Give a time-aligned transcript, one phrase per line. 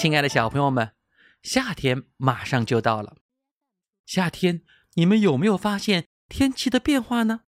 [0.00, 0.92] 亲爱的小朋友们，
[1.42, 3.16] 夏天马上就到了。
[4.06, 4.62] 夏天，
[4.94, 7.40] 你们有没有发现天气的变化呢？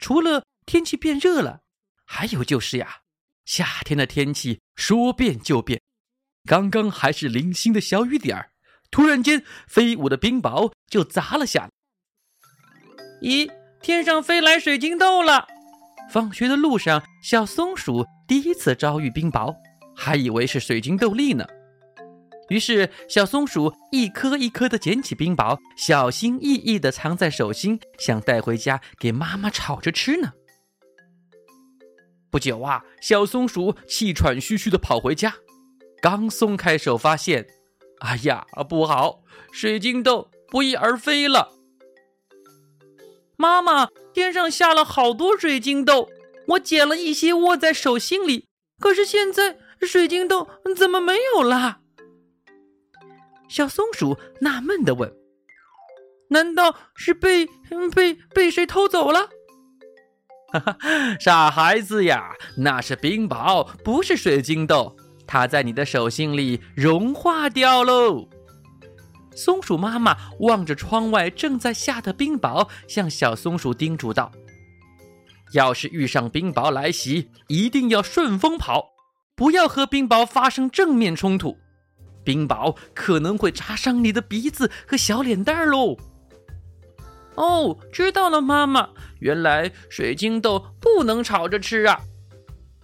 [0.00, 1.60] 除了天气变热了，
[2.04, 3.02] 还有就是呀，
[3.44, 5.80] 夏天的天气说变就变。
[6.46, 8.50] 刚刚还是零星的小雨点儿，
[8.90, 11.70] 突然间飞舞的冰雹就砸了下来。
[13.22, 13.48] 咦，
[13.80, 15.46] 天上飞来水晶豆了！
[16.10, 19.56] 放学的路上，小松鼠第一次遭遇冰雹，
[20.06, 21.44] 还以为是水晶豆粒呢。
[22.48, 30.34] 于是，小松鼠一颗一颗地捡起冰雹，小心翼翼地藏在手心，想带回家给妈妈炒着吃呢。
[32.30, 35.34] 不久啊，小松鼠气喘吁吁地跑回家。
[36.00, 37.48] 刚松开手，发现，
[37.98, 39.24] 哎呀，不好！
[39.50, 41.50] 水晶豆不翼而飞了。
[43.36, 46.08] 妈妈，天上下了好多水晶豆，
[46.50, 48.46] 我捡了一些握在手心里，
[48.78, 51.78] 可是现在水晶豆怎么没有了？
[53.48, 55.12] 小松鼠纳闷的问
[56.30, 57.46] ：“难道是被
[57.94, 59.30] 被被谁偷走了？”
[60.52, 60.78] 哈哈，
[61.20, 64.96] 傻孩子呀，那是冰雹，不是水晶豆。
[65.26, 68.28] 它在你的手心里融化掉喽。
[69.34, 74.32] 松鼠妈妈望着窗外正在下的冰雹，向小松鼠叮嘱道
[75.52, 78.92] ：“要是遇上冰雹来袭，一定要顺风跑，
[79.36, 81.56] 不要和冰雹发生正面冲突。
[82.24, 85.96] 冰雹可能会扎伤你的鼻子和小脸蛋儿喽。”
[87.36, 88.88] 哦，知道了，妈妈。
[89.20, 92.00] 原来水晶豆不能炒着吃啊。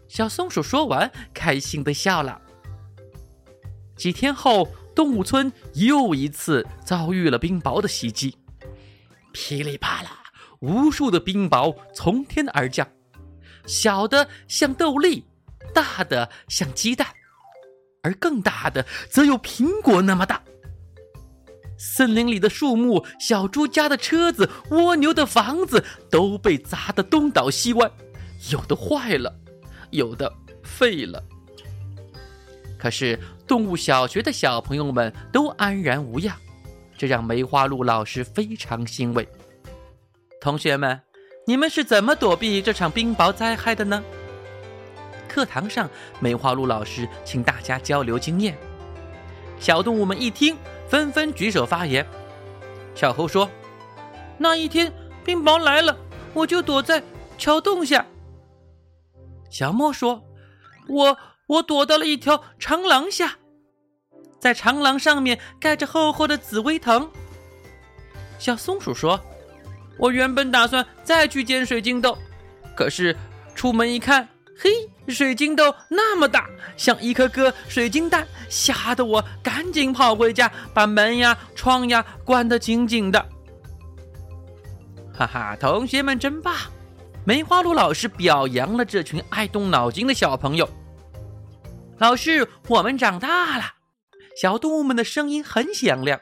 [0.08, 2.40] 小松鼠说完，开心的笑了。
[3.96, 8.36] 几天后，动物村又一次遭遇了冰雹的袭击，
[9.32, 10.18] 噼里啪啦，
[10.60, 12.86] 无数的冰雹从天而降，
[13.66, 15.24] 小的像豆粒，
[15.72, 17.06] 大的像鸡蛋，
[18.02, 20.42] 而更大的则有苹果那么大。
[21.78, 27.90] 森林里的树木、小猪家的车子、蜗牛的房子都被砸得东倒西歪，
[28.50, 29.38] 有的坏了。
[29.90, 30.32] 有的
[30.64, 31.22] 废了，
[32.78, 36.34] 可是动物小学的小朋友们都安然无恙，
[36.96, 39.28] 这让梅花鹿老师非常欣慰。
[40.40, 40.98] 同学们，
[41.46, 44.02] 你们是怎么躲避这场冰雹灾害的呢？
[45.32, 45.88] 课堂上，
[46.20, 48.54] 梅花鹿老师请大家交流经验。
[49.58, 50.54] 小动物们一听，
[50.90, 52.06] 纷纷举手发言。
[52.94, 53.48] 小猴说
[54.36, 54.92] ：“那一天
[55.24, 55.96] 冰雹来了，
[56.34, 57.02] 我就躲在
[57.38, 58.04] 桥洞下。”
[59.48, 60.22] 小莫说
[60.86, 63.38] ：“我我躲到了一条长廊下，
[64.38, 67.10] 在长廊上面盖着厚厚的紫薇藤。”
[68.38, 69.18] 小松鼠说
[69.96, 72.18] ：“我原本打算再去捡水晶豆，
[72.76, 73.16] 可是
[73.54, 74.28] 出门一看，
[74.58, 74.70] 嘿，
[75.08, 83.28] 水晶豆那么大，像一颗颗水晶蛋，吓得我赶紧跑回家，把门呀窗呀关得紧紧的。”
[85.12, 86.54] 哈哈，同学们真棒！
[87.24, 90.68] 梅花鹿老师表扬了这群爱动脑筋的小朋友。
[91.98, 93.64] 老师，我们长大了。
[94.40, 96.18] 小动物们的声音很响亮。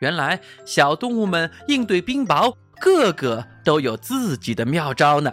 [0.00, 5.32] 原来，小动物们应对冰雹，个个都有自己的妙招呢。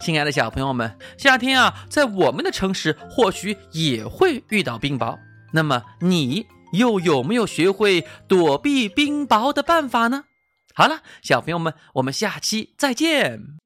[0.00, 5.18] 亲爱的小朋友们，夏天啊，在我们的城市或许也会遇到冰雹。
[5.52, 10.24] 那么，你又有没有学会躲避冰雹的办法呢？
[10.74, 13.58] 好了，小朋友们，我们下期再见。